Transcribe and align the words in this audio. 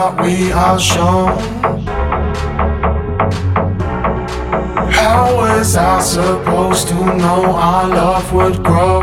what 0.00 0.24
we 0.24 0.50
are 0.52 0.80
shown. 0.80 1.36
How 4.98 5.24
was 5.36 5.76
I 5.76 6.00
supposed 6.00 6.88
to 6.88 6.94
know 6.94 7.42
our 7.68 7.86
love 7.88 8.32
would 8.32 8.56
grow? 8.64 9.00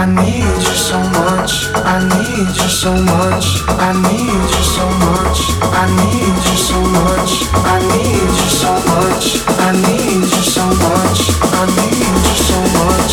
I 0.00 0.02
need 0.20 0.56
you 0.66 0.76
so 0.90 0.98
much, 1.20 1.52
I 1.92 1.96
need 2.12 2.52
you 2.60 2.70
so 2.82 2.92
much, 3.14 3.46
I 3.86 3.90
need 4.08 4.42
you 4.54 4.64
so 4.76 4.86
much, 5.06 5.38
I 5.80 5.84
need 6.00 6.36
you 6.48 6.58
so 6.68 6.78
much, 6.98 7.32
I 7.72 7.76
need 7.92 8.32
you 8.40 8.50
so 8.62 8.72
much, 8.92 9.24
I 9.66 9.70
need 9.86 10.24
you 10.34 10.42
so 10.56 10.64
much, 10.84 11.18
I 11.58 11.64
need 11.78 12.16
you 12.28 12.36
so 12.48 12.58
much. 12.80 13.12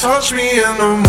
Touch 0.00 0.32
me 0.32 0.48
in 0.50 0.74
the 0.78 1.07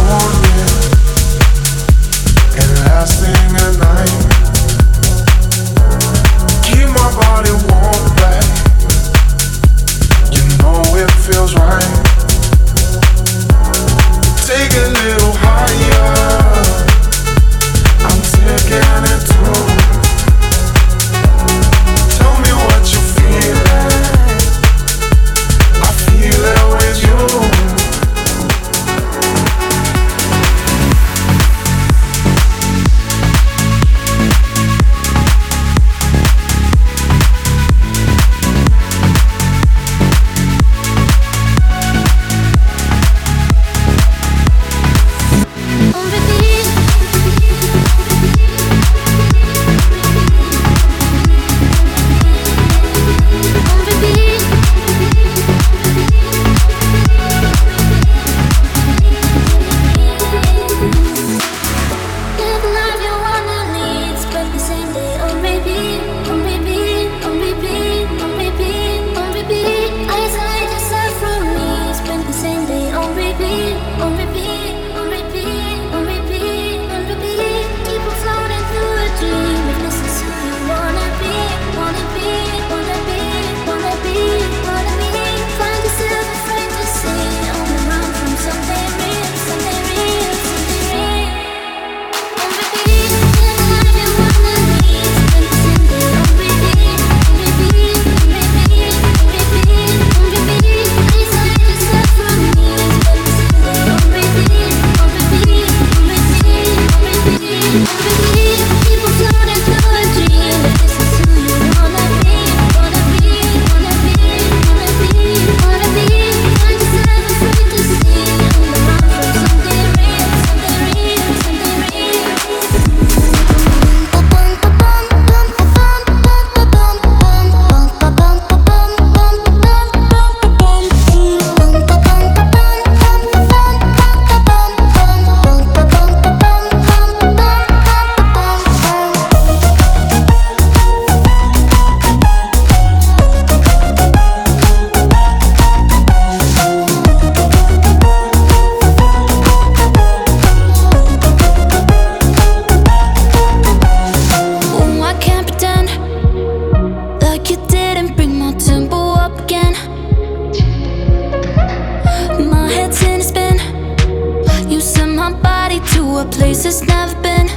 place 166.49 166.65
it's 166.65 166.81
never 166.81 167.13
been. 167.21 167.47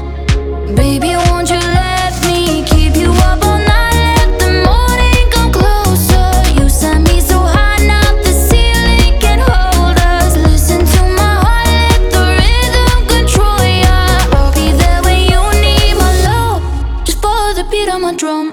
Baby, 0.74 1.16
won't 1.16 1.48
you 1.48 1.56
let 1.56 2.12
me 2.26 2.62
keep 2.66 2.94
you 2.94 3.10
up 3.28 3.42
all 3.42 3.58
night? 3.58 3.94
Let 4.18 4.38
the 4.42 4.50
morning 4.68 5.24
come 5.34 5.50
closer. 5.50 6.28
You 6.56 6.68
set 6.68 7.00
me 7.00 7.20
so 7.20 7.38
high 7.38 7.80
now 7.86 8.08
the 8.26 8.32
ceiling 8.48 9.18
can 9.18 9.38
hold 9.48 9.96
us. 9.98 10.36
Listen 10.36 10.80
to 10.94 11.00
my 11.20 11.34
heart, 11.44 11.68
let 11.88 12.02
the 12.14 12.22
rhythm 12.40 13.00
control 13.14 13.62
ya. 13.84 13.96
I'll 14.36 14.52
be 14.60 14.68
there 14.80 15.00
when 15.06 15.20
you 15.32 15.42
need 15.64 15.94
my 16.02 16.12
love. 16.28 16.60
Just 17.06 17.22
follow 17.22 17.54
the 17.54 17.64
beat 17.70 17.88
of 17.88 18.00
my 18.00 18.14
drum. 18.14 18.52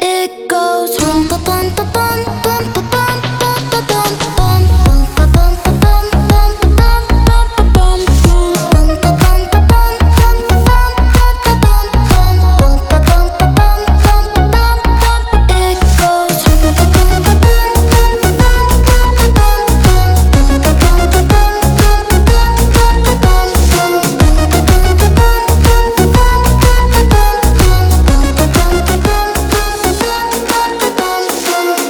It 0.00 0.48
goes 0.48 0.90
rum, 1.02 1.28
ba 1.28 1.38
bum, 1.46 1.66
ba 1.76 1.84
bum. 1.92 2.33